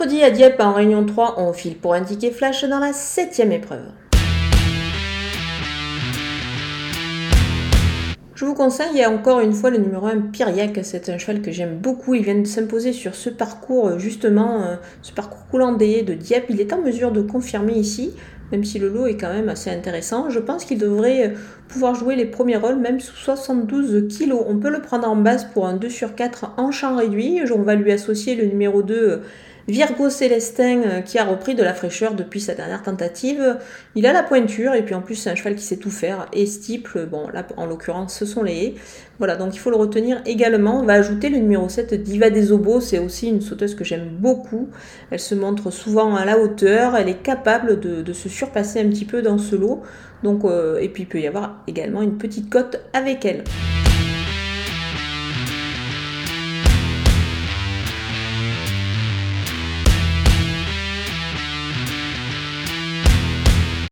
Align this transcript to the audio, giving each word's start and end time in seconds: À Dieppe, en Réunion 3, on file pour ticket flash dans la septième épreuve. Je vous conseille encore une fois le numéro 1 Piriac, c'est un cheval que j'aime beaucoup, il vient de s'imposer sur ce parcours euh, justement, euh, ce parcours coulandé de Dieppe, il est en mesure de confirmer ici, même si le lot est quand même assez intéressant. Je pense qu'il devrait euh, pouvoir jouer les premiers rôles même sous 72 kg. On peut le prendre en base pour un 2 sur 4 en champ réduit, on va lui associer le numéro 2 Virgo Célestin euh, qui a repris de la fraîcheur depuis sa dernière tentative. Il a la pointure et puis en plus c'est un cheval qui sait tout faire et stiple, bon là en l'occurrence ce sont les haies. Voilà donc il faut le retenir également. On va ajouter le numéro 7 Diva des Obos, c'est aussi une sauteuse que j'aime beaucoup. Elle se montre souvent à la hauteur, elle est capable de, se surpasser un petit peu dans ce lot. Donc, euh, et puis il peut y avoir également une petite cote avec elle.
À 0.00 0.30
Dieppe, 0.30 0.60
en 0.60 0.72
Réunion 0.72 1.04
3, 1.04 1.34
on 1.36 1.52
file 1.52 1.76
pour 1.76 1.94
ticket 2.02 2.30
flash 2.30 2.64
dans 2.64 2.78
la 2.78 2.94
septième 2.94 3.52
épreuve. 3.52 3.84
Je 8.34 8.46
vous 8.46 8.54
conseille 8.54 9.04
encore 9.04 9.40
une 9.40 9.52
fois 9.52 9.68
le 9.68 9.76
numéro 9.76 10.06
1 10.06 10.32
Piriac, 10.32 10.80
c'est 10.84 11.10
un 11.10 11.18
cheval 11.18 11.42
que 11.42 11.52
j'aime 11.52 11.76
beaucoup, 11.76 12.14
il 12.14 12.24
vient 12.24 12.34
de 12.34 12.46
s'imposer 12.46 12.94
sur 12.94 13.14
ce 13.14 13.28
parcours 13.28 13.88
euh, 13.88 13.98
justement, 13.98 14.62
euh, 14.62 14.76
ce 15.02 15.12
parcours 15.12 15.46
coulandé 15.50 16.00
de 16.00 16.14
Dieppe, 16.14 16.46
il 16.48 16.62
est 16.62 16.72
en 16.72 16.80
mesure 16.80 17.12
de 17.12 17.20
confirmer 17.20 17.74
ici, 17.74 18.14
même 18.52 18.64
si 18.64 18.78
le 18.78 18.88
lot 18.88 19.06
est 19.06 19.18
quand 19.18 19.32
même 19.32 19.50
assez 19.50 19.68
intéressant. 19.68 20.30
Je 20.30 20.38
pense 20.38 20.64
qu'il 20.64 20.78
devrait 20.78 21.26
euh, 21.26 21.34
pouvoir 21.68 21.94
jouer 21.94 22.16
les 22.16 22.24
premiers 22.24 22.56
rôles 22.56 22.76
même 22.76 23.00
sous 23.00 23.16
72 23.16 24.08
kg. 24.08 24.32
On 24.48 24.56
peut 24.56 24.70
le 24.70 24.80
prendre 24.80 25.06
en 25.06 25.16
base 25.16 25.44
pour 25.52 25.66
un 25.66 25.76
2 25.76 25.90
sur 25.90 26.14
4 26.14 26.54
en 26.56 26.70
champ 26.70 26.96
réduit, 26.96 27.42
on 27.54 27.62
va 27.62 27.74
lui 27.74 27.92
associer 27.92 28.34
le 28.34 28.46
numéro 28.46 28.82
2 28.82 29.20
Virgo 29.70 30.10
Célestin 30.10 30.82
euh, 30.82 31.00
qui 31.00 31.18
a 31.18 31.24
repris 31.24 31.54
de 31.54 31.62
la 31.62 31.74
fraîcheur 31.74 32.14
depuis 32.14 32.40
sa 32.40 32.54
dernière 32.54 32.82
tentative. 32.82 33.58
Il 33.94 34.04
a 34.04 34.12
la 34.12 34.22
pointure 34.22 34.74
et 34.74 34.84
puis 34.84 34.94
en 34.94 35.00
plus 35.00 35.14
c'est 35.14 35.30
un 35.30 35.34
cheval 35.36 35.54
qui 35.54 35.64
sait 35.64 35.76
tout 35.76 35.90
faire 35.90 36.26
et 36.32 36.44
stiple, 36.46 37.06
bon 37.06 37.28
là 37.28 37.46
en 37.56 37.66
l'occurrence 37.66 38.18
ce 38.18 38.26
sont 38.26 38.42
les 38.42 38.52
haies. 38.52 38.74
Voilà 39.18 39.36
donc 39.36 39.54
il 39.54 39.58
faut 39.58 39.70
le 39.70 39.76
retenir 39.76 40.20
également. 40.26 40.80
On 40.80 40.84
va 40.84 40.94
ajouter 40.94 41.28
le 41.28 41.38
numéro 41.38 41.68
7 41.68 41.94
Diva 42.02 42.30
des 42.30 42.50
Obos, 42.52 42.80
c'est 42.80 42.98
aussi 42.98 43.28
une 43.28 43.40
sauteuse 43.40 43.74
que 43.74 43.84
j'aime 43.84 44.08
beaucoup. 44.18 44.68
Elle 45.10 45.20
se 45.20 45.34
montre 45.34 45.70
souvent 45.70 46.16
à 46.16 46.24
la 46.24 46.38
hauteur, 46.38 46.96
elle 46.96 47.08
est 47.08 47.22
capable 47.22 47.78
de, 47.78 48.12
se 48.12 48.28
surpasser 48.28 48.80
un 48.80 48.88
petit 48.88 49.04
peu 49.04 49.22
dans 49.22 49.38
ce 49.38 49.54
lot. 49.54 49.82
Donc, 50.24 50.44
euh, 50.44 50.78
et 50.80 50.88
puis 50.88 51.04
il 51.04 51.06
peut 51.06 51.20
y 51.20 51.26
avoir 51.26 51.62
également 51.68 52.02
une 52.02 52.18
petite 52.18 52.50
cote 52.50 52.80
avec 52.92 53.24
elle. 53.24 53.44